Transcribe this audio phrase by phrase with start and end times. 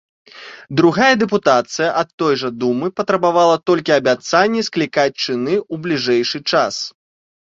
[0.79, 6.75] Другая дэпутацыя ад той жа думы патрабавала толькі абяцанні склікаць чыны ў бліжэйшы час.